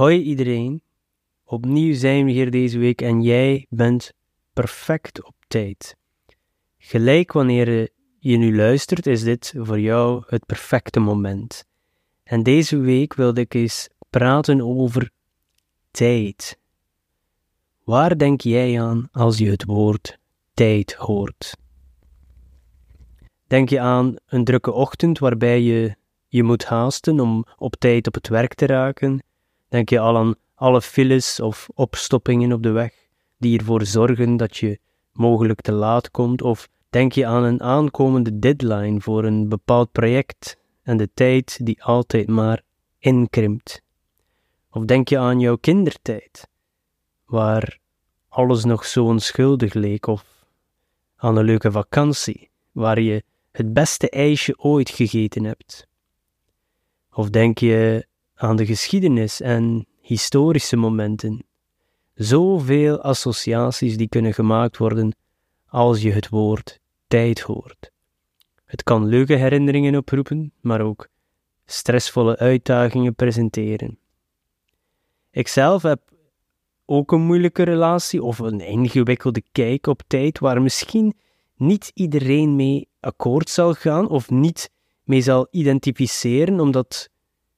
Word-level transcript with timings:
Hoi 0.00 0.22
iedereen. 0.22 0.82
Opnieuw 1.44 1.94
zijn 1.94 2.24
we 2.24 2.30
hier 2.30 2.50
deze 2.50 2.78
week 2.78 3.02
en 3.02 3.22
jij 3.22 3.66
bent 3.68 4.12
perfect 4.52 5.24
op 5.24 5.34
tijd. 5.48 5.96
Gelijk 6.78 7.32
wanneer 7.32 7.88
je 8.18 8.36
nu 8.36 8.56
luistert, 8.56 9.06
is 9.06 9.22
dit 9.22 9.54
voor 9.56 9.80
jou 9.80 10.22
het 10.26 10.46
perfecte 10.46 11.00
moment. 11.00 11.64
En 12.22 12.42
deze 12.42 12.76
week 12.76 13.14
wilde 13.14 13.40
ik 13.40 13.54
eens 13.54 13.88
praten 14.10 14.60
over 14.60 15.10
tijd. 15.90 16.58
Waar 17.84 18.18
denk 18.18 18.40
jij 18.40 18.82
aan 18.82 19.08
als 19.12 19.38
je 19.38 19.50
het 19.50 19.64
woord 19.64 20.18
tijd 20.54 20.92
hoort? 20.92 21.56
Denk 23.46 23.68
je 23.68 23.80
aan 23.80 24.16
een 24.26 24.44
drukke 24.44 24.72
ochtend 24.72 25.18
waarbij 25.18 25.60
je 25.60 25.96
je 26.28 26.42
moet 26.42 26.64
haasten 26.64 27.20
om 27.20 27.46
op 27.56 27.76
tijd 27.76 28.06
op 28.06 28.14
het 28.14 28.28
werk 28.28 28.54
te 28.54 28.66
raken? 28.66 29.20
Denk 29.70 29.88
je 29.88 29.98
al 29.98 30.16
aan 30.16 30.34
alle 30.54 30.82
files 30.82 31.40
of 31.40 31.68
opstoppingen 31.74 32.52
op 32.52 32.62
de 32.62 32.70
weg 32.70 32.94
die 33.38 33.58
ervoor 33.58 33.86
zorgen 33.86 34.36
dat 34.36 34.56
je 34.56 34.78
mogelijk 35.12 35.60
te 35.60 35.72
laat 35.72 36.10
komt? 36.10 36.42
Of 36.42 36.68
denk 36.88 37.12
je 37.12 37.26
aan 37.26 37.42
een 37.42 37.62
aankomende 37.62 38.38
deadline 38.38 39.00
voor 39.00 39.24
een 39.24 39.48
bepaald 39.48 39.92
project 39.92 40.58
en 40.82 40.96
de 40.96 41.10
tijd 41.14 41.66
die 41.66 41.82
altijd 41.82 42.28
maar 42.28 42.62
inkrimpt? 42.98 43.82
Of 44.70 44.84
denk 44.84 45.08
je 45.08 45.18
aan 45.18 45.40
jouw 45.40 45.56
kindertijd, 45.56 46.48
waar 47.24 47.78
alles 48.28 48.64
nog 48.64 48.84
zo 48.84 49.04
onschuldig 49.04 49.74
leek, 49.74 50.06
of 50.06 50.46
aan 51.16 51.36
een 51.36 51.44
leuke 51.44 51.70
vakantie, 51.70 52.50
waar 52.72 53.00
je 53.00 53.24
het 53.50 53.72
beste 53.72 54.10
ijsje 54.10 54.58
ooit 54.58 54.90
gegeten 54.90 55.44
hebt? 55.44 55.86
Of 57.12 57.30
denk 57.30 57.58
je 57.58 58.08
aan 58.40 58.56
de 58.56 58.66
geschiedenis 58.66 59.40
en 59.40 59.86
historische 60.00 60.76
momenten? 60.76 61.44
Zoveel 62.14 63.00
associaties 63.00 63.96
die 63.96 64.08
kunnen 64.08 64.34
gemaakt 64.34 64.76
worden 64.76 65.14
als 65.66 66.02
je 66.02 66.12
het 66.12 66.28
woord 66.28 66.80
tijd 67.06 67.40
hoort. 67.40 67.92
Het 68.64 68.82
kan 68.82 69.06
leuke 69.06 69.34
herinneringen 69.34 69.96
oproepen, 69.96 70.52
maar 70.60 70.80
ook 70.80 71.08
stressvolle 71.64 72.38
uitdagingen 72.38 73.14
presenteren. 73.14 73.98
Ikzelf 75.30 75.82
heb 75.82 76.02
ook 76.84 77.12
een 77.12 77.22
moeilijke 77.22 77.62
relatie 77.62 78.22
of 78.22 78.38
een 78.38 78.60
ingewikkelde 78.60 79.42
kijk 79.52 79.86
op 79.86 80.02
tijd 80.06 80.38
waar 80.38 80.62
misschien 80.62 81.14
niet 81.56 81.90
iedereen 81.94 82.56
mee 82.56 82.88
akkoord 83.00 83.48
zal 83.48 83.74
gaan 83.74 84.08
of 84.08 84.30
niet 84.30 84.70
mee 85.04 85.20
zal 85.20 85.46
identificeren, 85.50 86.60
omdat 86.60 87.10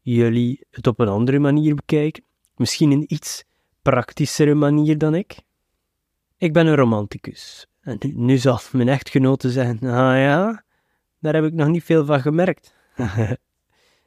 jullie 0.03 0.67
het 0.71 0.87
op 0.87 1.01
een 1.01 1.09
andere 1.09 1.39
manier 1.39 1.75
bekijken, 1.75 2.25
misschien 2.57 2.91
een 2.91 3.13
iets 3.13 3.45
praktischere 3.83 4.55
manier 4.55 4.99
dan 4.99 5.15
ik. 5.15 5.37
Ik 6.37 6.53
ben 6.53 6.67
een 6.67 6.77
romanticus. 6.77 7.67
En 7.81 7.99
nu 8.01 8.39
zal 8.39 8.61
mijn 8.73 8.89
echtgenote 8.89 9.51
zeggen: 9.51 9.77
Ah 9.77 10.17
ja, 10.17 10.65
daar 11.19 11.35
heb 11.35 11.45
ik 11.45 11.53
nog 11.53 11.69
niet 11.69 11.85
veel 11.85 12.05
van 12.05 12.21
gemerkt. 12.21 12.75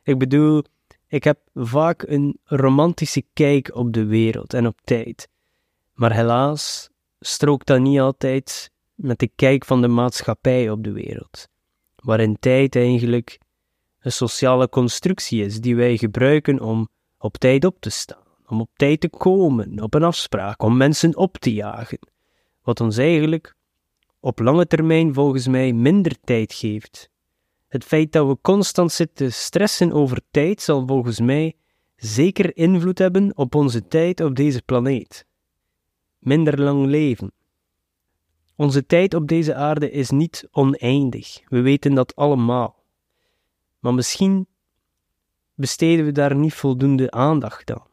ik 0.03 0.17
bedoel, 0.17 0.63
ik 1.07 1.23
heb 1.23 1.39
vaak 1.53 2.01
een 2.01 2.39
romantische 2.43 3.25
kijk 3.33 3.75
op 3.75 3.93
de 3.93 4.05
wereld 4.05 4.53
en 4.53 4.67
op 4.67 4.81
tijd. 4.83 5.29
Maar 5.93 6.13
helaas 6.13 6.89
strookt 7.19 7.67
dat 7.67 7.79
niet 7.79 7.99
altijd 7.99 8.71
met 8.93 9.19
de 9.19 9.31
kijk 9.35 9.65
van 9.65 9.81
de 9.81 9.87
maatschappij 9.87 10.69
op 10.69 10.83
de 10.83 10.91
wereld, 10.91 11.47
waarin 11.95 12.37
tijd 12.39 12.75
eigenlijk 12.75 13.39
een 14.05 14.11
sociale 14.11 14.69
constructie 14.69 15.43
is 15.43 15.61
die 15.61 15.75
wij 15.75 15.97
gebruiken 15.97 16.61
om 16.61 16.89
op 17.17 17.37
tijd 17.37 17.65
op 17.65 17.77
te 17.79 17.89
staan, 17.89 18.23
om 18.47 18.61
op 18.61 18.69
tijd 18.73 18.99
te 18.99 19.09
komen, 19.09 19.81
op 19.81 19.93
een 19.93 20.03
afspraak, 20.03 20.63
om 20.63 20.77
mensen 20.77 21.15
op 21.15 21.37
te 21.37 21.53
jagen, 21.53 21.99
wat 22.61 22.81
ons 22.81 22.97
eigenlijk 22.97 23.55
op 24.19 24.39
lange 24.39 24.67
termijn 24.67 25.13
volgens 25.13 25.47
mij 25.47 25.73
minder 25.73 26.15
tijd 26.23 26.53
geeft. 26.53 27.09
Het 27.67 27.83
feit 27.83 28.11
dat 28.11 28.27
we 28.27 28.37
constant 28.41 28.91
zitten 28.91 29.33
stressen 29.33 29.91
over 29.91 30.21
tijd 30.31 30.61
zal 30.61 30.87
volgens 30.87 31.19
mij 31.19 31.55
zeker 31.95 32.57
invloed 32.57 32.97
hebben 32.97 33.37
op 33.37 33.55
onze 33.55 33.87
tijd 33.87 34.21
op 34.21 34.35
deze 34.35 34.61
planeet. 34.61 35.25
Minder 36.19 36.61
lang 36.61 36.85
leven. 36.85 37.31
Onze 38.55 38.85
tijd 38.85 39.13
op 39.13 39.27
deze 39.27 39.55
aarde 39.55 39.91
is 39.91 40.09
niet 40.09 40.47
oneindig, 40.51 41.41
we 41.49 41.61
weten 41.61 41.93
dat 41.93 42.15
allemaal. 42.15 42.83
Maar 43.85 43.93
misschien 43.93 44.47
besteden 45.53 46.05
we 46.05 46.11
daar 46.11 46.35
niet 46.35 46.53
voldoende 46.53 47.11
aandacht 47.11 47.71
aan. 47.71 47.87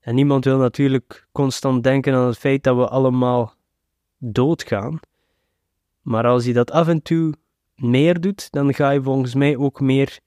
En 0.00 0.14
niemand 0.14 0.44
wil 0.44 0.58
natuurlijk 0.58 1.28
constant 1.32 1.82
denken 1.82 2.14
aan 2.14 2.26
het 2.26 2.38
feit 2.38 2.62
dat 2.62 2.76
we 2.76 2.88
allemaal 2.88 3.54
doodgaan. 4.18 5.00
Maar 6.00 6.26
als 6.26 6.44
je 6.44 6.52
dat 6.52 6.70
af 6.70 6.88
en 6.88 7.02
toe 7.02 7.34
meer 7.74 8.20
doet, 8.20 8.50
dan 8.50 8.74
ga 8.74 8.90
je 8.90 9.02
volgens 9.02 9.34
mij 9.34 9.56
ook 9.56 9.80
meer 9.80 10.18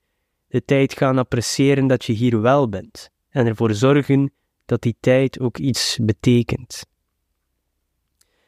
de 0.47 0.65
tijd 0.65 0.93
gaan 0.93 1.17
appreciëren 1.17 1.87
dat 1.87 2.05
je 2.05 2.13
hier 2.13 2.41
wel 2.41 2.69
bent. 2.69 3.09
En 3.29 3.47
ervoor 3.47 3.73
zorgen 3.73 4.33
dat 4.65 4.81
die 4.81 4.97
tijd 4.99 5.39
ook 5.39 5.57
iets 5.57 5.99
betekent. 6.01 6.85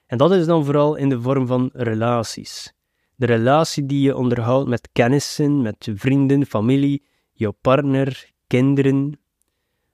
En 0.06 0.18
dat 0.18 0.31
is 0.31 0.46
dan 0.46 0.66
vooral 0.66 0.96
in 0.96 1.09
de 1.09 1.22
vorm 1.22 1.47
van 1.47 1.69
relaties. 1.73 2.73
De 3.21 3.27
relatie 3.27 3.85
die 3.85 4.01
je 4.01 4.15
onderhoudt 4.15 4.69
met 4.69 4.89
kennissen, 4.91 5.61
met 5.61 5.89
vrienden, 5.93 6.45
familie, 6.45 7.03
jouw 7.33 7.51
partner, 7.51 8.31
kinderen, 8.47 9.19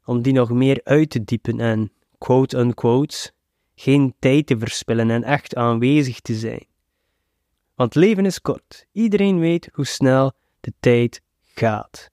om 0.06 0.22
die 0.22 0.34
nog 0.34 0.52
meer 0.52 0.82
uit 0.84 1.10
te 1.10 1.24
diepen 1.24 1.60
en, 1.60 1.92
quote-unquote, 2.18 3.32
geen 3.76 4.16
tijd 4.20 4.48
te 4.48 4.58
verspillen 4.58 5.10
en 5.10 5.24
echt 5.24 5.56
aanwezig 5.56 6.20
te 6.20 6.36
zijn. 6.36 6.66
Want 7.76 7.96
leven 7.96 8.26
is 8.26 8.42
kort. 8.42 8.88
Iedereen 8.92 9.40
weet 9.40 9.70
hoe 9.74 9.86
snel 9.86 10.32
de 10.60 10.74
tijd 10.80 11.22
gaat. 11.44 12.12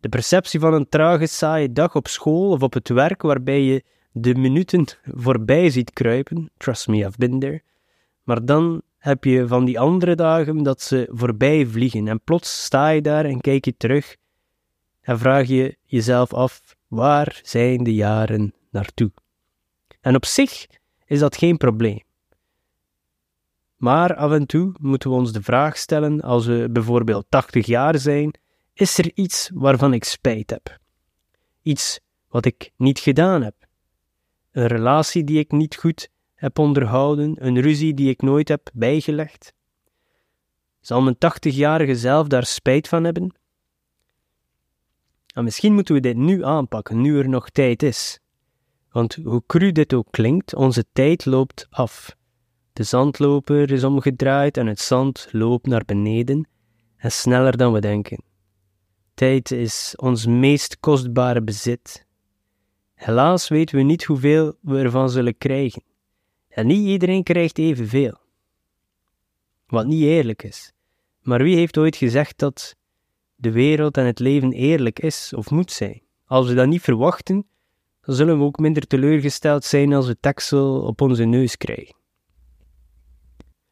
De 0.00 0.08
perceptie 0.08 0.60
van 0.60 0.74
een 0.74 0.88
trage, 0.88 1.26
saaie 1.26 1.72
dag 1.72 1.94
op 1.94 2.08
school 2.08 2.50
of 2.50 2.62
op 2.62 2.72
het 2.72 2.88
werk, 2.88 3.22
waarbij 3.22 3.62
je 3.62 3.84
de 4.12 4.34
minuten 4.34 4.84
voorbij 5.24 5.70
ziet 5.70 5.92
kruipen, 5.92 6.50
trust 6.56 6.88
me, 6.88 6.96
I've 6.96 7.18
been 7.18 7.38
there, 7.38 7.62
maar 8.22 8.44
dan 8.44 8.82
heb 9.00 9.24
je 9.24 9.46
van 9.46 9.64
die 9.64 9.80
andere 9.80 10.14
dagen 10.14 10.62
dat 10.62 10.82
ze 10.82 11.08
voorbij 11.10 11.66
vliegen 11.66 12.08
en 12.08 12.20
plots 12.24 12.64
sta 12.64 12.88
je 12.88 13.02
daar 13.02 13.24
en 13.24 13.40
kijk 13.40 13.64
je 13.64 13.76
terug 13.76 14.16
en 15.00 15.18
vraag 15.18 15.46
je 15.46 15.76
jezelf 15.84 16.34
af, 16.34 16.76
waar 16.88 17.40
zijn 17.42 17.84
de 17.84 17.94
jaren 17.94 18.54
naartoe? 18.70 19.12
En 20.00 20.14
op 20.14 20.24
zich 20.24 20.66
is 21.06 21.18
dat 21.18 21.36
geen 21.36 21.56
probleem. 21.56 22.02
Maar 23.76 24.14
af 24.14 24.32
en 24.32 24.46
toe 24.46 24.72
moeten 24.80 25.10
we 25.10 25.16
ons 25.16 25.32
de 25.32 25.42
vraag 25.42 25.76
stellen, 25.76 26.20
als 26.20 26.46
we 26.46 26.68
bijvoorbeeld 26.70 27.26
80 27.28 27.66
jaar 27.66 27.98
zijn, 27.98 28.34
is 28.72 28.98
er 28.98 29.10
iets 29.14 29.50
waarvan 29.54 29.92
ik 29.92 30.04
spijt 30.04 30.50
heb? 30.50 30.78
Iets 31.62 32.00
wat 32.28 32.44
ik 32.44 32.70
niet 32.76 32.98
gedaan 32.98 33.42
heb? 33.42 33.54
Een 34.50 34.66
relatie 34.66 35.24
die 35.24 35.38
ik 35.38 35.52
niet 35.52 35.76
goed 35.76 36.08
heb 36.40 36.58
onderhouden, 36.58 37.46
een 37.46 37.60
ruzie 37.60 37.94
die 37.94 38.08
ik 38.10 38.22
nooit 38.22 38.48
heb 38.48 38.70
bijgelegd? 38.72 39.52
Zal 40.80 41.02
mijn 41.02 41.16
80-jarige 41.16 41.96
zelf 41.96 42.26
daar 42.26 42.46
spijt 42.46 42.88
van 42.88 43.04
hebben? 43.04 43.34
En 45.34 45.44
misschien 45.44 45.74
moeten 45.74 45.94
we 45.94 46.00
dit 46.00 46.16
nu 46.16 46.44
aanpakken, 46.44 47.00
nu 47.00 47.18
er 47.18 47.28
nog 47.28 47.50
tijd 47.50 47.82
is. 47.82 48.20
Want 48.90 49.14
hoe 49.14 49.42
cru 49.46 49.72
dit 49.72 49.94
ook 49.94 50.06
klinkt, 50.10 50.54
onze 50.54 50.84
tijd 50.92 51.24
loopt 51.24 51.66
af. 51.70 52.16
De 52.72 52.82
zandloper 52.82 53.72
is 53.72 53.84
omgedraaid 53.84 54.56
en 54.56 54.66
het 54.66 54.80
zand 54.80 55.28
loopt 55.30 55.66
naar 55.66 55.84
beneden 55.84 56.48
en 56.96 57.12
sneller 57.12 57.56
dan 57.56 57.72
we 57.72 57.80
denken. 57.80 58.22
Tijd 59.14 59.50
is 59.50 59.94
ons 59.96 60.26
meest 60.26 60.80
kostbare 60.80 61.42
bezit. 61.42 62.06
Helaas 62.94 63.48
weten 63.48 63.76
we 63.76 63.82
niet 63.82 64.04
hoeveel 64.04 64.56
we 64.60 64.78
ervan 64.78 65.10
zullen 65.10 65.38
krijgen. 65.38 65.88
En 66.50 66.66
niet 66.66 66.86
iedereen 66.86 67.22
krijgt 67.22 67.58
evenveel. 67.58 68.18
Wat 69.66 69.86
niet 69.86 70.02
eerlijk 70.02 70.42
is. 70.42 70.72
Maar 71.20 71.42
wie 71.42 71.56
heeft 71.56 71.78
ooit 71.78 71.96
gezegd 71.96 72.38
dat 72.38 72.76
de 73.34 73.50
wereld 73.50 73.96
en 73.96 74.06
het 74.06 74.18
leven 74.18 74.52
eerlijk 74.52 74.98
is 74.98 75.32
of 75.34 75.50
moet 75.50 75.70
zijn? 75.70 76.02
Als 76.24 76.48
we 76.48 76.54
dat 76.54 76.66
niet 76.66 76.82
verwachten, 76.82 77.46
dan 78.00 78.14
zullen 78.14 78.38
we 78.38 78.44
ook 78.44 78.58
minder 78.58 78.86
teleurgesteld 78.86 79.64
zijn 79.64 79.92
als 79.92 80.06
we 80.06 80.16
teksel 80.20 80.82
op 80.82 81.00
onze 81.00 81.24
neus 81.24 81.56
krijgen. 81.56 81.96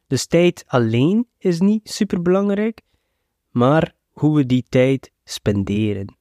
Dus 0.07 0.25
tijd 0.25 0.63
alleen 0.67 1.27
is 1.37 1.59
niet 1.59 1.89
superbelangrijk, 1.89 2.81
maar 3.49 3.95
hoe 4.09 4.35
we 4.35 4.45
die 4.45 4.65
tijd 4.69 5.11
spenderen. 5.23 6.17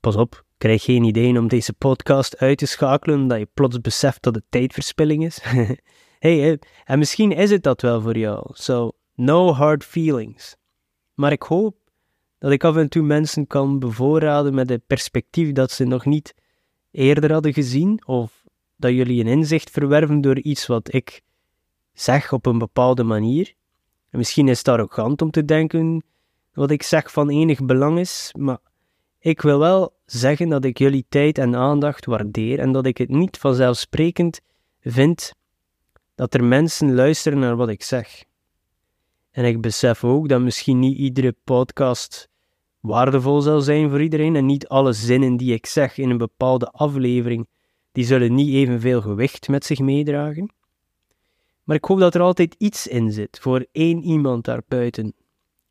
Pas 0.00 0.16
op, 0.16 0.44
krijg 0.62 0.82
geen 0.82 1.04
idee 1.04 1.38
om 1.38 1.48
deze 1.48 1.72
podcast 1.72 2.38
uit 2.38 2.58
te 2.58 2.66
schakelen 2.66 3.20
omdat 3.20 3.38
je 3.38 3.48
plots 3.54 3.80
beseft 3.80 4.22
dat 4.22 4.34
het 4.34 4.44
tijdverspilling 4.48 5.24
is. 5.24 5.40
hey, 6.18 6.58
en 6.84 6.98
misschien 6.98 7.32
is 7.32 7.50
het 7.50 7.62
dat 7.62 7.80
wel 7.80 8.00
voor 8.00 8.18
jou, 8.18 8.50
so 8.52 8.92
no 9.14 9.52
hard 9.52 9.84
feelings. 9.84 10.56
Maar 11.14 11.32
ik 11.32 11.42
hoop 11.42 11.76
dat 12.38 12.52
ik 12.52 12.64
af 12.64 12.76
en 12.76 12.88
toe 12.88 13.02
mensen 13.02 13.46
kan 13.46 13.78
bevoorraden 13.78 14.54
met 14.54 14.70
een 14.70 14.82
perspectief 14.86 15.52
dat 15.52 15.70
ze 15.70 15.84
nog 15.84 16.04
niet 16.04 16.34
eerder 16.90 17.32
hadden 17.32 17.52
gezien, 17.52 18.02
of 18.06 18.44
dat 18.76 18.92
jullie 18.92 19.20
een 19.20 19.30
inzicht 19.30 19.70
verwerven 19.70 20.20
door 20.20 20.38
iets 20.38 20.66
wat 20.66 20.94
ik 20.94 21.20
zeg 21.92 22.32
op 22.32 22.46
een 22.46 22.58
bepaalde 22.58 23.02
manier. 23.02 23.54
En 24.10 24.18
misschien 24.18 24.48
is 24.48 24.58
het 24.58 24.68
arrogant 24.68 25.22
om 25.22 25.30
te 25.30 25.44
denken 25.44 26.04
wat 26.52 26.70
ik 26.70 26.82
zeg 26.82 27.12
van 27.12 27.30
enig 27.30 27.64
belang 27.64 27.98
is, 27.98 28.34
maar 28.38 28.58
ik 29.22 29.40
wil 29.40 29.58
wel 29.58 29.94
zeggen 30.04 30.48
dat 30.48 30.64
ik 30.64 30.78
jullie 30.78 31.06
tijd 31.08 31.38
en 31.38 31.56
aandacht 31.56 32.04
waardeer 32.04 32.58
en 32.58 32.72
dat 32.72 32.86
ik 32.86 32.98
het 32.98 33.08
niet 33.08 33.38
vanzelfsprekend 33.38 34.40
vind 34.80 35.34
dat 36.14 36.34
er 36.34 36.44
mensen 36.44 36.94
luisteren 36.94 37.38
naar 37.38 37.56
wat 37.56 37.68
ik 37.68 37.82
zeg. 37.82 38.24
En 39.30 39.44
ik 39.44 39.60
besef 39.60 40.04
ook 40.04 40.28
dat 40.28 40.40
misschien 40.40 40.78
niet 40.78 40.98
iedere 40.98 41.36
podcast 41.44 42.28
waardevol 42.80 43.40
zal 43.40 43.60
zijn 43.60 43.90
voor 43.90 44.02
iedereen 44.02 44.36
en 44.36 44.46
niet 44.46 44.68
alle 44.68 44.92
zinnen 44.92 45.36
die 45.36 45.54
ik 45.54 45.66
zeg 45.66 45.98
in 45.98 46.10
een 46.10 46.18
bepaalde 46.18 46.70
aflevering, 46.70 47.48
die 47.92 48.04
zullen 48.04 48.34
niet 48.34 48.54
evenveel 48.54 49.00
gewicht 49.00 49.48
met 49.48 49.64
zich 49.64 49.78
meedragen. 49.78 50.52
Maar 51.64 51.76
ik 51.76 51.84
hoop 51.84 51.98
dat 51.98 52.14
er 52.14 52.20
altijd 52.20 52.54
iets 52.58 52.86
in 52.86 53.12
zit 53.12 53.38
voor 53.40 53.66
één 53.72 54.02
iemand 54.02 54.44
daarbuiten. 54.44 55.14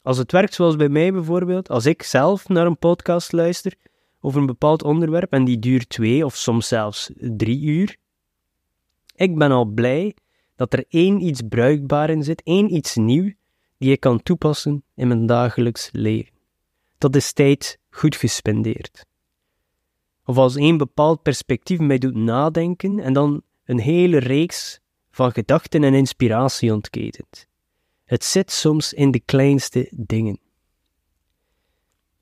Als 0.02 0.18
het 0.18 0.32
werkt 0.32 0.54
zoals 0.54 0.76
bij 0.76 0.90
mij 0.90 1.14
bijvoorbeeld, 1.14 1.70
als 1.70 1.86
ik 1.86 2.04
zelf 2.04 2.48
naar 2.48 2.66
een 2.66 2.78
podcast 2.78 3.32
luister 3.32 3.76
over 4.22 4.40
een 4.40 4.46
bepaald 4.46 4.84
onderwerp 4.84 5.32
en 5.32 5.44
die 5.44 5.60
duurt 5.60 5.90
twee 5.90 6.26
of 6.26 6.36
soms 6.36 6.68
zelfs 6.68 7.12
drie 7.18 7.62
uur, 7.62 7.98
ik 9.16 9.38
ben 9.38 9.52
al 9.52 9.66
blij 9.66 10.16
dat 10.56 10.74
er 10.74 10.86
één 10.90 11.22
iets 11.22 11.42
bruikbaar 11.50 12.10
in 12.10 12.24
zit, 12.24 12.42
één 12.44 12.74
iets 12.74 12.96
nieuw, 12.96 13.34
die 13.78 13.92
ik 13.92 14.00
kan 14.00 14.24
toepassen 14.24 14.84
in 14.96 15.08
mijn 15.08 15.26
dagelijks 15.26 15.90
leven. 15.92 16.34
Dat 16.98 17.16
is 17.16 17.34
tijd 17.34 17.80
goed 17.90 18.16
gespendeerd. 18.16 19.06
Of 20.26 20.38
als 20.38 20.56
één 20.56 20.78
bepaald 20.78 21.22
perspectief 21.22 21.80
mij 21.80 21.98
doet 21.98 22.16
nadenken 22.16 23.00
en 23.00 23.14
dan 23.14 23.42
een 23.66 23.80
hele 23.80 24.18
reeks 24.18 24.80
van 25.12 25.32
gedachten 25.32 25.84
en 25.84 25.94
inspiratie 25.94 26.74
ontketent. 26.74 27.50
Het 28.12 28.24
zit 28.24 28.52
soms 28.52 28.94
in 28.94 29.12
de 29.12 29.20
kleinste 29.20 29.92
dingen. 29.96 30.40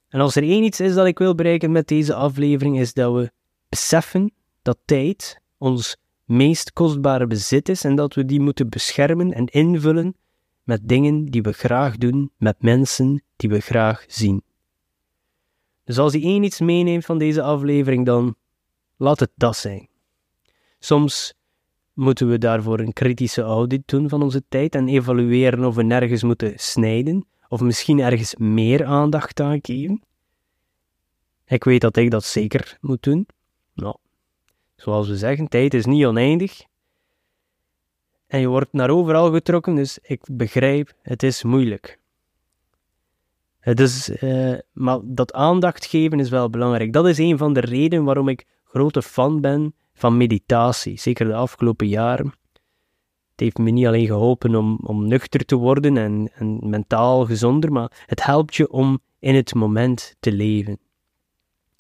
En 0.10 0.20
als 0.20 0.36
er 0.36 0.44
één 0.44 0.64
iets 0.64 0.80
is 0.80 0.94
dat 0.94 1.06
ik 1.06 1.18
wil 1.18 1.36
bereiken 1.36 1.72
met 1.72 1.88
deze 1.88 2.14
aflevering, 2.14 2.80
is 2.80 2.94
dat 2.94 3.14
we 3.14 3.32
beseffen 3.70 4.32
dat 4.62 4.78
tijd 4.86 5.42
ons 5.58 5.98
meest 6.26 6.74
kostbare 6.74 7.28
bezit 7.28 7.70
is 7.70 7.84
en 7.84 7.96
dat 7.96 8.14
we 8.14 8.26
die 8.26 8.40
moeten 8.40 8.70
beschermen 8.70 9.34
en 9.34 9.46
invullen 9.46 10.16
met 10.64 10.88
dingen 10.88 11.26
die 11.26 11.42
we 11.42 11.52
graag 11.52 11.98
doen, 11.98 12.32
met 12.38 12.62
mensen 12.62 13.24
die 13.36 13.50
we 13.50 13.60
graag 13.60 14.06
zien. 14.08 14.44
Dus 15.84 15.98
als 15.98 16.14
je 16.14 16.22
één 16.22 16.44
iets 16.44 16.60
meeneemt 16.60 17.06
van 17.06 17.18
deze 17.18 17.42
aflevering, 17.42 18.06
dan 18.06 18.36
laat 18.98 19.20
het 19.20 19.32
dat 19.36 19.58
zijn. 19.58 19.88
Soms 20.80 21.34
moeten 22.00 22.30
we 22.30 22.38
daarvoor 22.38 22.80
een 22.80 22.94
kritische 22.94 23.42
audit 23.42 23.82
doen 23.86 24.10
van 24.10 24.22
onze 24.22 24.44
tijd 24.50 24.76
en 24.76 24.88
evalueren 24.88 25.66
of 25.66 25.76
we 25.76 25.84
nergens 25.84 26.24
moeten 26.24 26.54
snijden, 26.56 27.26
of 27.48 27.62
misschien 27.62 28.00
ergens 28.00 28.36
meer 28.36 28.86
aandacht 28.86 29.40
aan 29.40 29.60
geven. 29.62 30.04
Ik 31.46 31.64
weet 31.64 31.82
dat 31.82 31.98
ik 31.98 32.12
dat 32.12 32.24
zeker 32.24 32.78
moet 32.82 33.04
doen. 33.04 33.28
Nou, 33.74 33.96
zoals 34.76 35.08
we 35.08 35.18
zeggen, 35.18 35.48
tijd 35.48 35.74
is 35.74 35.86
niet 35.86 36.06
oneindig. 36.06 36.62
En 38.28 38.40
je 38.40 38.48
wordt 38.48 38.74
naar 38.74 38.90
overal 38.90 39.32
getrokken, 39.32 39.76
dus 39.76 40.00
ik 40.02 40.22
begrijp, 40.32 40.94
het 41.02 41.24
is 41.24 41.44
moeilijk. 41.44 42.00
Het 43.60 43.80
is, 43.80 44.10
uh, 44.10 44.58
maar 44.72 45.00
dat 45.04 45.34
aandacht 45.34 45.86
geven 45.86 46.20
is 46.20 46.30
wel 46.30 46.50
belangrijk. 46.50 46.94
Dat 46.94 47.08
is 47.08 47.18
een 47.18 47.38
van 47.38 47.54
de 47.54 47.60
redenen 47.60 48.06
waarom 48.06 48.28
ik 48.28 48.46
grote 48.64 49.02
fan 49.02 49.42
ben 49.42 49.74
van 50.00 50.18
meditatie, 50.18 51.00
zeker 51.00 51.26
de 51.26 51.34
afgelopen 51.34 51.88
jaren. 51.88 52.26
Het 53.32 53.40
heeft 53.40 53.58
me 53.58 53.70
niet 53.70 53.86
alleen 53.86 54.06
geholpen 54.06 54.56
om, 54.56 54.80
om 54.84 55.08
nuchter 55.08 55.46
te 55.46 55.56
worden 55.56 55.98
en, 55.98 56.32
en 56.34 56.70
mentaal 56.70 57.26
gezonder, 57.26 57.72
maar 57.72 58.04
het 58.06 58.24
helpt 58.24 58.56
je 58.56 58.72
om 58.72 59.00
in 59.20 59.36
het 59.36 59.54
moment 59.54 60.16
te 60.20 60.32
leven. 60.32 60.80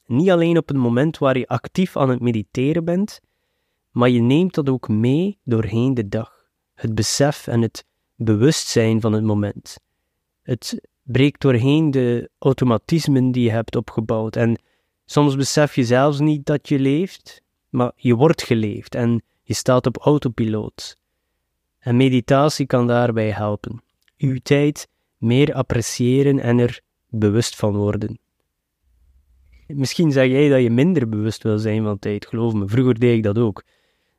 Niet 0.05 0.29
alleen 0.29 0.57
op 0.57 0.67
het 0.67 0.77
moment 0.77 1.17
waar 1.17 1.37
je 1.37 1.47
actief 1.47 1.97
aan 1.97 2.09
het 2.09 2.19
mediteren 2.19 2.85
bent, 2.85 3.19
maar 3.91 4.09
je 4.09 4.21
neemt 4.21 4.53
dat 4.53 4.69
ook 4.69 4.87
mee 4.87 5.39
doorheen 5.43 5.93
de 5.93 6.07
dag. 6.07 6.45
Het 6.73 6.95
besef 6.95 7.47
en 7.47 7.61
het 7.61 7.85
bewustzijn 8.15 9.01
van 9.01 9.13
het 9.13 9.23
moment. 9.23 9.77
Het 10.41 10.89
breekt 11.03 11.41
doorheen 11.41 11.91
de 11.91 12.29
automatismen 12.39 13.31
die 13.31 13.43
je 13.43 13.51
hebt 13.51 13.75
opgebouwd. 13.75 14.35
En 14.35 14.61
soms 15.05 15.35
besef 15.35 15.75
je 15.75 15.85
zelfs 15.85 16.19
niet 16.19 16.45
dat 16.45 16.69
je 16.69 16.79
leeft, 16.79 17.41
maar 17.69 17.91
je 17.95 18.15
wordt 18.15 18.43
geleefd 18.43 18.95
en 18.95 19.23
je 19.41 19.53
staat 19.53 19.85
op 19.85 19.97
autopiloot. 19.97 20.97
En 21.79 21.97
meditatie 21.97 22.65
kan 22.65 22.87
daarbij 22.87 23.31
helpen. 23.31 23.83
Uw 24.17 24.37
tijd 24.43 24.87
meer 25.17 25.53
appreciëren 25.53 26.39
en 26.39 26.59
er 26.59 26.81
bewust 27.09 27.55
van 27.55 27.75
worden. 27.75 28.19
Misschien 29.67 30.11
zeg 30.11 30.27
jij 30.27 30.49
dat 30.49 30.61
je 30.61 30.69
minder 30.69 31.09
bewust 31.09 31.43
wil 31.43 31.57
zijn 31.57 31.83
van 31.83 31.99
tijd, 31.99 32.27
geloof 32.27 32.53
me, 32.53 32.67
vroeger 32.67 32.99
deed 32.99 33.17
ik 33.17 33.23
dat 33.23 33.37
ook, 33.37 33.63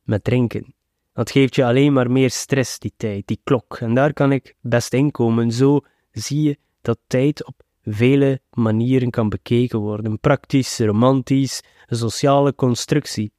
met 0.02 0.25
drinken. 0.25 0.75
Dat 1.12 1.31
geeft 1.31 1.55
je 1.55 1.64
alleen 1.64 1.93
maar 1.93 2.11
meer 2.11 2.31
stress, 2.31 2.79
die 2.79 2.93
tijd, 2.97 3.26
die 3.26 3.41
klok, 3.44 3.76
en 3.81 3.94
daar 3.94 4.12
kan 4.12 4.32
ik 4.32 4.55
best 4.61 4.93
in 4.93 5.11
komen. 5.11 5.52
Zo 5.52 5.81
zie 6.11 6.43
je 6.43 6.58
dat 6.81 6.99
tijd 7.06 7.47
op 7.47 7.62
vele 7.82 8.41
manieren 8.50 9.11
kan 9.11 9.29
bekeken 9.29 9.79
worden. 9.79 10.20
Praktisch, 10.20 10.79
romantisch, 10.79 11.62
een 11.87 11.97
sociale 11.97 12.55
constructie 12.55 13.32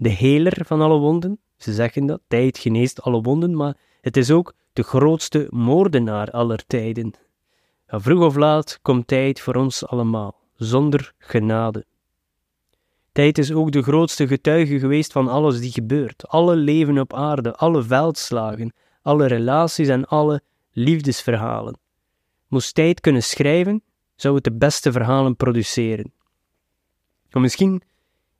de 0.00 0.08
heler 0.08 0.64
van 0.66 0.80
alle 0.80 0.98
wonden. 0.98 1.38
Ze 1.56 1.72
zeggen 1.72 2.06
dat, 2.06 2.20
tijd 2.28 2.58
geneest 2.58 3.02
alle 3.02 3.22
wonden, 3.22 3.56
maar 3.56 3.76
het 4.00 4.16
is 4.16 4.30
ook 4.30 4.54
de 4.72 4.82
grootste 4.82 5.46
moordenaar 5.50 6.30
aller 6.30 6.66
tijden. 6.66 7.14
vroeg 7.86 8.24
of 8.24 8.36
laat 8.36 8.78
komt 8.82 9.06
tijd 9.06 9.40
voor 9.40 9.54
ons 9.54 9.86
allemaal, 9.86 10.34
zonder 10.54 11.12
genade. 11.18 11.84
Tijd 13.12 13.38
is 13.38 13.52
ook 13.52 13.72
de 13.72 13.82
grootste 13.82 14.26
getuige 14.26 14.78
geweest 14.78 15.12
van 15.12 15.28
alles 15.28 15.60
die 15.60 15.72
gebeurt, 15.72 16.28
alle 16.28 16.56
leven 16.56 16.98
op 16.98 17.14
aarde, 17.14 17.54
alle 17.56 17.82
veldslagen, 17.82 18.72
alle 19.02 19.26
relaties 19.26 19.88
en 19.88 20.06
alle 20.06 20.42
liefdesverhalen. 20.72 21.78
Moest 22.48 22.74
tijd 22.74 23.00
kunnen 23.00 23.22
schrijven, 23.22 23.82
zou 24.14 24.34
het 24.34 24.44
de 24.44 24.52
beste 24.52 24.92
verhalen 24.92 25.36
produceren. 25.36 26.12
Maar 27.30 27.42
misschien 27.42 27.82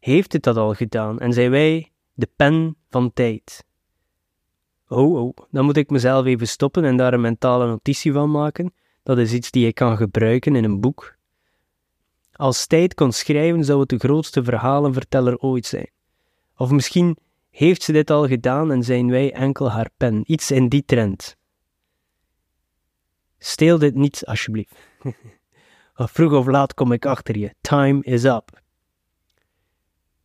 heeft 0.00 0.32
het 0.32 0.42
dat 0.42 0.56
al 0.56 0.74
gedaan 0.74 1.18
en 1.18 1.32
zijn 1.32 1.50
wij 1.50 1.92
de 2.12 2.28
pen 2.36 2.76
van 2.88 3.12
tijd. 3.12 3.64
Oh, 4.88 5.14
oh, 5.14 5.36
dan 5.50 5.64
moet 5.64 5.76
ik 5.76 5.90
mezelf 5.90 6.26
even 6.26 6.48
stoppen 6.48 6.84
en 6.84 6.96
daar 6.96 7.12
een 7.12 7.20
mentale 7.20 7.66
notitie 7.66 8.12
van 8.12 8.30
maken. 8.30 8.74
Dat 9.02 9.18
is 9.18 9.32
iets 9.32 9.50
die 9.50 9.66
ik 9.66 9.74
kan 9.74 9.96
gebruiken 9.96 10.56
in 10.56 10.64
een 10.64 10.80
boek. 10.80 11.16
Als 12.32 12.66
tijd 12.66 12.94
kon 12.94 13.12
schrijven, 13.12 13.64
zou 13.64 13.80
het 13.80 13.88
de 13.88 13.98
grootste 13.98 14.44
verhalenverteller 14.44 15.38
ooit 15.38 15.66
zijn. 15.66 15.90
Of 16.56 16.70
misschien 16.70 17.16
heeft 17.50 17.82
ze 17.82 17.92
dit 17.92 18.10
al 18.10 18.26
gedaan 18.26 18.72
en 18.72 18.82
zijn 18.82 19.10
wij 19.10 19.32
enkel 19.32 19.70
haar 19.70 19.90
pen. 19.96 20.22
Iets 20.26 20.50
in 20.50 20.68
die 20.68 20.84
trend. 20.84 21.36
Steel 23.38 23.78
dit 23.78 23.94
niet, 23.94 24.26
alsjeblieft. 24.26 24.74
vroeg 25.94 26.32
of 26.32 26.46
laat 26.46 26.74
kom 26.74 26.92
ik 26.92 27.06
achter 27.06 27.38
je. 27.38 27.54
Time 27.60 28.02
is 28.02 28.24
up. 28.24 28.60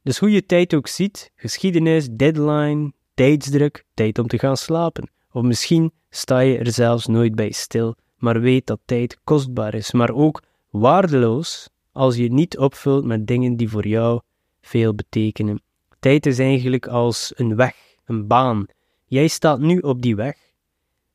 Dus 0.06 0.20
hoe 0.20 0.32
je 0.32 0.46
tijd 0.46 0.74
ook 0.74 0.88
ziet, 0.88 1.32
geschiedenis, 1.36 2.08
deadline, 2.12 2.94
tijdsdruk, 3.14 3.86
tijd 3.94 4.20
om 4.20 4.28
te 4.28 4.40
gaan 4.40 4.58
slapen. 4.58 5.10
Of 5.32 5.44
misschien 5.44 5.92
sta 6.10 6.40
je 6.40 6.58
er 6.58 6.72
zelfs 6.72 7.06
nooit 7.06 7.36
bij 7.36 7.52
stil, 7.52 7.96
maar 8.18 8.42
weet 8.42 8.68
dat 8.68 8.80
tijd 8.86 9.20
kostbaar 9.24 9.74
is, 9.74 9.92
maar 9.92 10.12
ook 10.12 10.44
waardeloos 10.70 11.70
als 11.92 12.16
je 12.16 12.32
niet 12.32 12.58
opvult 12.58 13.06
met 13.06 13.28
dingen 13.28 13.56
die 13.56 13.70
voor 13.70 13.88
jou 13.88 14.22
veel 14.62 14.96
betekenen. 14.96 15.62
Tijd 16.00 16.26
is 16.26 16.40
eigenlijk 16.40 16.88
als 16.88 17.32
een 17.36 17.56
weg, 17.56 17.76
een 18.06 18.28
baan. 18.28 18.66
Jij 19.06 19.28
staat 19.28 19.60
nu 19.60 19.80
op 19.80 20.02
die 20.02 20.16
weg. 20.16 20.38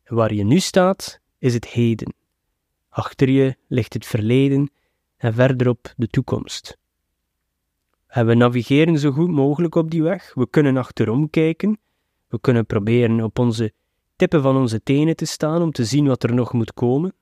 Waar 0.05 0.35
je 0.35 0.45
nu 0.45 0.59
staat, 0.59 1.21
is 1.39 1.55
het 1.55 1.67
heden. 1.67 2.15
Achter 2.89 3.29
je 3.29 3.57
ligt 3.69 3.95
het 3.95 4.07
verleden 4.07 4.71
en 5.17 5.35
verderop 5.35 5.93
de 5.97 6.07
toekomst. 6.07 6.79
En 8.11 8.27
we 8.27 8.35
navigeren 8.35 8.99
zo 8.99 9.11
goed 9.11 9.31
mogelijk 9.31 9.75
op 9.75 9.91
die 9.91 10.03
weg. 10.03 10.35
We 10.35 10.49
kunnen 10.51 10.77
achterom 10.77 11.31
kijken. 11.31 11.79
We 12.29 12.41
kunnen 12.41 12.67
proberen 12.67 13.23
op 13.23 13.39
onze 13.39 13.73
tippen 14.17 14.43
van 14.43 14.57
onze 14.57 14.83
tenen 14.83 15.17
te 15.17 15.25
staan 15.25 15.63
om 15.63 15.73
te 15.73 15.85
zien 15.85 16.07
wat 16.07 16.23
er 16.23 16.35
nog 16.35 16.53
moet 16.53 16.75
komen. 16.75 17.15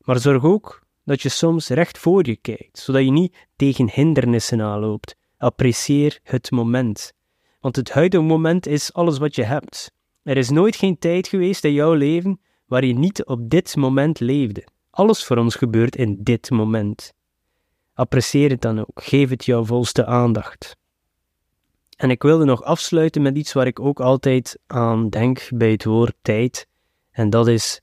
Maar 0.00 0.18
zorg 0.18 0.44
ook 0.44 0.82
dat 1.04 1.22
je 1.22 1.28
soms 1.28 1.68
recht 1.68 1.98
voor 1.98 2.26
je 2.26 2.36
kijkt, 2.36 2.78
zodat 2.78 3.04
je 3.04 3.10
niet 3.10 3.46
tegen 3.56 3.90
hindernissen 3.90 4.60
aanloopt. 4.60 5.16
Apprecieer 5.38 6.18
het 6.22 6.50
moment. 6.50 7.12
Want 7.60 7.76
het 7.76 7.90
huidige 7.90 8.22
moment 8.22 8.66
is 8.66 8.92
alles 8.92 9.18
wat 9.18 9.34
je 9.34 9.42
hebt. 9.42 9.92
Er 10.22 10.36
is 10.36 10.50
nooit 10.50 10.76
geen 10.76 10.98
tijd 10.98 11.28
geweest 11.28 11.64
in 11.64 11.72
jouw 11.72 11.92
leven 11.92 12.40
waar 12.66 12.84
je 12.84 12.94
niet 12.94 13.24
op 13.24 13.50
dit 13.50 13.76
moment 13.76 14.20
leefde. 14.20 14.66
alles 14.90 15.24
voor 15.24 15.36
ons 15.36 15.54
gebeurt 15.54 15.96
in 15.96 16.18
dit 16.22 16.50
moment. 16.50 17.14
Apprecieer 17.98 18.50
het 18.50 18.60
dan 18.60 18.78
ook, 18.78 19.02
geef 19.02 19.30
het 19.30 19.44
jouw 19.44 19.64
volste 19.64 20.06
aandacht. 20.06 20.76
En 21.96 22.10
ik 22.10 22.22
wilde 22.22 22.44
nog 22.44 22.62
afsluiten 22.62 23.22
met 23.22 23.36
iets 23.36 23.52
waar 23.52 23.66
ik 23.66 23.80
ook 23.80 24.00
altijd 24.00 24.58
aan 24.66 25.08
denk 25.08 25.48
bij 25.54 25.70
het 25.70 25.84
woord 25.84 26.14
tijd, 26.22 26.68
en 27.10 27.30
dat 27.30 27.48
is 27.48 27.80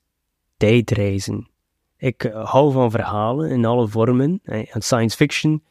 tijdreizen. 0.58 1.50
Ik 1.98 2.22
hou 2.34 2.72
van 2.72 2.92
verhalen 2.92 3.50
in 3.50 3.66
alle 3.66 3.88
vormen, 3.88 4.40
en 4.44 4.82
science 4.82 5.16
fiction 5.16 5.64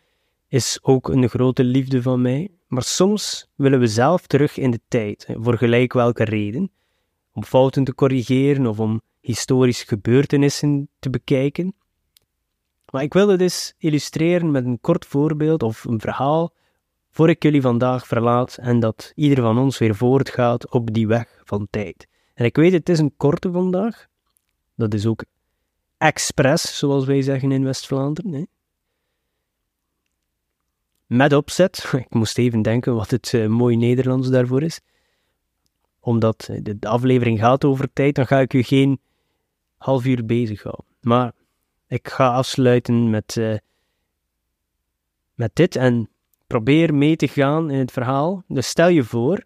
is 0.48 0.78
ook 0.82 1.08
een 1.08 1.28
grote 1.28 1.64
liefde 1.64 2.02
van 2.02 2.22
mij, 2.22 2.50
maar 2.66 2.82
soms 2.82 3.48
willen 3.54 3.80
we 3.80 3.86
zelf 3.86 4.26
terug 4.26 4.58
in 4.58 4.70
de 4.70 4.80
tijd, 4.88 5.26
voor 5.28 5.58
gelijk 5.58 5.92
welke 5.92 6.24
reden, 6.24 6.70
om 7.32 7.44
fouten 7.44 7.84
te 7.84 7.94
corrigeren 7.94 8.66
of 8.66 8.80
om 8.80 9.00
historische 9.20 9.86
gebeurtenissen 9.86 10.88
te 10.98 11.10
bekijken. 11.10 11.74
Maar 12.94 13.02
ik 13.02 13.12
wil 13.12 13.28
het 13.28 13.40
eens 13.40 13.74
illustreren 13.78 14.50
met 14.50 14.64
een 14.64 14.80
kort 14.80 15.06
voorbeeld 15.06 15.62
of 15.62 15.84
een 15.84 16.00
verhaal 16.00 16.54
voor 17.10 17.28
ik 17.28 17.42
jullie 17.42 17.60
vandaag 17.60 18.06
verlaat 18.06 18.56
en 18.56 18.80
dat 18.80 19.12
ieder 19.14 19.44
van 19.44 19.58
ons 19.58 19.78
weer 19.78 19.94
voortgaat 19.94 20.70
op 20.70 20.94
die 20.94 21.06
weg 21.06 21.40
van 21.44 21.66
tijd. 21.70 22.08
En 22.34 22.44
ik 22.44 22.56
weet, 22.56 22.72
het 22.72 22.88
is 22.88 22.98
een 22.98 23.16
korte 23.16 23.52
vandaag. 23.52 24.06
Dat 24.74 24.94
is 24.94 25.06
ook 25.06 25.24
expres, 25.98 26.78
zoals 26.78 27.04
wij 27.04 27.22
zeggen 27.22 27.52
in 27.52 27.64
West-Vlaanderen. 27.64 28.48
Met 31.06 31.32
opzet. 31.32 31.90
Ik 32.06 32.14
moest 32.14 32.38
even 32.38 32.62
denken 32.62 32.94
wat 32.94 33.10
het 33.10 33.32
uh, 33.32 33.46
mooi 33.46 33.76
Nederlands 33.76 34.30
daarvoor 34.30 34.62
is. 34.62 34.80
Omdat 36.00 36.50
de 36.62 36.76
aflevering 36.80 37.38
gaat 37.38 37.64
over 37.64 37.92
tijd, 37.92 38.14
dan 38.14 38.26
ga 38.26 38.40
ik 38.40 38.52
u 38.52 38.62
geen 38.62 39.00
half 39.76 40.04
uur 40.04 40.24
bezighouden. 40.24 40.86
Maar 41.00 41.32
ik 41.94 42.08
ga 42.08 42.32
afsluiten 42.32 43.10
met, 43.10 43.36
uh, 43.36 43.56
met 45.34 45.50
dit 45.54 45.76
en 45.76 46.10
probeer 46.46 46.94
mee 46.94 47.16
te 47.16 47.28
gaan 47.28 47.70
in 47.70 47.78
het 47.78 47.92
verhaal. 47.92 48.44
Dus 48.48 48.68
stel 48.68 48.88
je 48.88 49.04
voor 49.04 49.44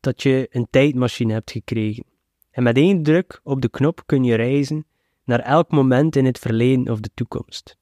dat 0.00 0.22
je 0.22 0.46
een 0.50 0.66
tijdmachine 0.70 1.32
hebt 1.32 1.50
gekregen. 1.50 2.04
En 2.50 2.62
met 2.62 2.76
één 2.76 3.02
druk 3.02 3.40
op 3.42 3.62
de 3.62 3.68
knop 3.68 4.02
kun 4.06 4.24
je 4.24 4.34
reizen 4.34 4.86
naar 5.24 5.40
elk 5.40 5.70
moment 5.70 6.16
in 6.16 6.24
het 6.24 6.38
verleden 6.38 6.92
of 6.92 7.00
de 7.00 7.10
toekomst. 7.14 7.76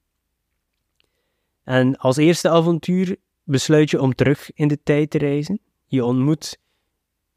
En 1.65 1.97
als 1.97 2.17
eerste 2.17 2.49
avontuur 2.49 3.17
besluit 3.45 3.91
je 3.91 4.01
om 4.01 4.15
terug 4.15 4.53
in 4.53 4.69
de 4.69 4.83
tijd 4.83 5.11
te 5.11 5.19
reizen. 5.19 5.61
Je 5.87 6.05
ontmoet 6.05 6.59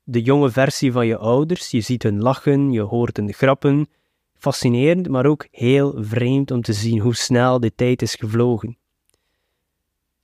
de 0.03 0.21
jonge 0.21 0.49
versie 0.49 0.91
van 0.91 1.07
je 1.07 1.17
ouders, 1.17 1.71
je 1.71 1.81
ziet 1.81 2.03
hun 2.03 2.21
lachen, 2.21 2.71
je 2.71 2.81
hoort 2.81 3.17
hun 3.17 3.33
grappen. 3.33 3.87
Fascinerend, 4.43 5.09
maar 5.09 5.25
ook 5.25 5.47
heel 5.51 5.93
vreemd 5.97 6.51
om 6.51 6.61
te 6.61 6.73
zien 6.73 6.99
hoe 6.99 7.15
snel 7.15 7.59
de 7.59 7.75
tijd 7.75 8.01
is 8.01 8.15
gevlogen. 8.15 8.77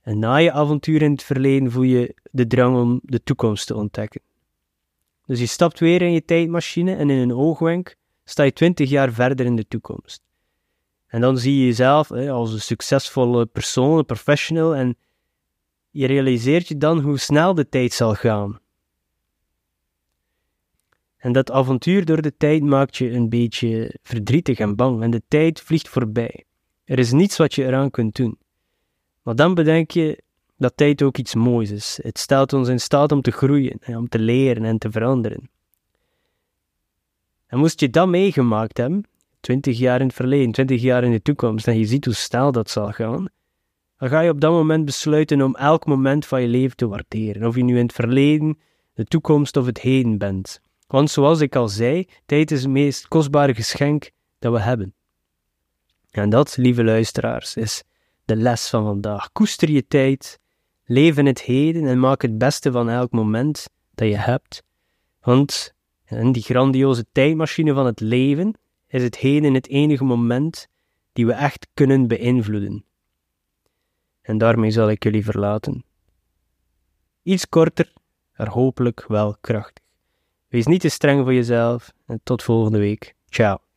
En 0.00 0.18
na 0.18 0.36
je 0.36 0.52
avontuur 0.52 1.02
in 1.02 1.12
het 1.12 1.22
verleden 1.22 1.70
voel 1.70 1.82
je 1.82 2.14
de 2.30 2.46
drang 2.46 2.76
om 2.76 3.00
de 3.02 3.22
toekomst 3.22 3.66
te 3.66 3.74
ontdekken. 3.74 4.20
Dus 5.26 5.40
je 5.40 5.46
stapt 5.46 5.78
weer 5.78 6.02
in 6.02 6.12
je 6.12 6.24
tijdmachine 6.24 6.96
en 6.96 7.10
in 7.10 7.18
een 7.18 7.34
oogwenk 7.34 7.96
sta 8.24 8.42
je 8.42 8.52
twintig 8.52 8.90
jaar 8.90 9.12
verder 9.12 9.46
in 9.46 9.56
de 9.56 9.68
toekomst. 9.68 10.22
En 11.06 11.20
dan 11.20 11.38
zie 11.38 11.58
je 11.58 11.66
jezelf 11.66 12.10
als 12.10 12.52
een 12.52 12.60
succesvolle 12.60 13.46
persoon, 13.46 13.98
een 13.98 14.04
professional, 14.04 14.74
en 14.74 14.96
je 15.90 16.06
realiseert 16.06 16.68
je 16.68 16.76
dan 16.76 17.00
hoe 17.00 17.18
snel 17.18 17.54
de 17.54 17.68
tijd 17.68 17.92
zal 17.92 18.14
gaan. 18.14 18.60
En 21.20 21.32
dat 21.32 21.50
avontuur 21.50 22.04
door 22.04 22.22
de 22.22 22.36
tijd 22.36 22.62
maakt 22.62 22.96
je 22.96 23.10
een 23.10 23.28
beetje 23.28 23.94
verdrietig 24.02 24.58
en 24.58 24.76
bang, 24.76 25.02
en 25.02 25.10
de 25.10 25.22
tijd 25.28 25.60
vliegt 25.60 25.88
voorbij. 25.88 26.44
Er 26.84 26.98
is 26.98 27.12
niets 27.12 27.36
wat 27.36 27.54
je 27.54 27.64
eraan 27.64 27.90
kunt 27.90 28.16
doen. 28.16 28.38
Maar 29.22 29.34
dan 29.34 29.54
bedenk 29.54 29.90
je 29.90 30.22
dat 30.56 30.76
tijd 30.76 31.02
ook 31.02 31.18
iets 31.18 31.34
moois 31.34 31.70
is. 31.70 31.98
Het 32.02 32.18
stelt 32.18 32.52
ons 32.52 32.68
in 32.68 32.80
staat 32.80 33.12
om 33.12 33.22
te 33.22 33.30
groeien, 33.30 33.78
om 33.86 34.08
te 34.08 34.18
leren 34.18 34.64
en 34.64 34.78
te 34.78 34.90
veranderen. 34.90 35.50
En 37.46 37.58
moest 37.58 37.80
je 37.80 37.90
dat 37.90 38.08
meegemaakt 38.08 38.76
hebben, 38.76 39.04
20 39.40 39.78
jaar 39.78 40.00
in 40.00 40.06
het 40.06 40.16
verleden, 40.16 40.52
20 40.52 40.80
jaar 40.82 41.04
in 41.04 41.10
de 41.10 41.22
toekomst, 41.22 41.66
en 41.66 41.78
je 41.78 41.84
ziet 41.84 42.04
hoe 42.04 42.14
snel 42.14 42.52
dat 42.52 42.70
zal 42.70 42.92
gaan, 42.92 43.28
dan 43.96 44.08
ga 44.08 44.20
je 44.20 44.30
op 44.30 44.40
dat 44.40 44.52
moment 44.52 44.84
besluiten 44.84 45.42
om 45.42 45.54
elk 45.54 45.86
moment 45.86 46.26
van 46.26 46.42
je 46.42 46.48
leven 46.48 46.76
te 46.76 46.88
waarderen. 46.88 47.46
Of 47.46 47.56
je 47.56 47.64
nu 47.64 47.76
in 47.76 47.82
het 47.82 47.92
verleden, 47.92 48.58
de 48.94 49.04
toekomst 49.04 49.56
of 49.56 49.66
het 49.66 49.80
heden 49.80 50.18
bent. 50.18 50.60
Want 50.90 51.10
zoals 51.10 51.40
ik 51.40 51.56
al 51.56 51.68
zei, 51.68 52.06
tijd 52.26 52.50
is 52.50 52.62
het 52.62 52.70
meest 52.70 53.08
kostbare 53.08 53.54
geschenk 53.54 54.10
dat 54.38 54.52
we 54.52 54.60
hebben. 54.60 54.94
En 56.10 56.30
dat, 56.30 56.56
lieve 56.56 56.84
luisteraars, 56.84 57.56
is 57.56 57.82
de 58.24 58.36
les 58.36 58.68
van 58.68 58.84
vandaag. 58.84 59.32
Koester 59.32 59.70
je 59.70 59.86
tijd, 59.86 60.38
leef 60.84 61.16
in 61.16 61.26
het 61.26 61.42
heden 61.42 61.86
en 61.86 61.98
maak 61.98 62.22
het 62.22 62.38
beste 62.38 62.72
van 62.72 62.88
elk 62.88 63.10
moment 63.10 63.68
dat 63.94 64.08
je 64.08 64.16
hebt. 64.16 64.62
Want 65.20 65.74
in 66.06 66.32
die 66.32 66.42
grandioze 66.42 67.06
tijdmachine 67.12 67.72
van 67.72 67.86
het 67.86 68.00
leven 68.00 68.54
is 68.86 69.02
het 69.02 69.16
heden 69.16 69.54
het 69.54 69.68
enige 69.68 70.04
moment 70.04 70.68
die 71.12 71.26
we 71.26 71.32
echt 71.32 71.68
kunnen 71.74 72.06
beïnvloeden. 72.08 72.84
En 74.22 74.38
daarmee 74.38 74.70
zal 74.70 74.90
ik 74.90 75.02
jullie 75.02 75.24
verlaten. 75.24 75.84
Iets 77.22 77.48
korter, 77.48 77.92
maar 78.36 78.48
hopelijk 78.48 79.04
wel 79.08 79.36
krachtig. 79.40 79.88
Wees 80.50 80.66
niet 80.66 80.80
te 80.80 80.88
streng 80.88 81.22
voor 81.22 81.34
jezelf 81.34 81.92
en 82.06 82.20
tot 82.22 82.42
volgende 82.42 82.78
week. 82.78 83.14
Ciao. 83.28 83.69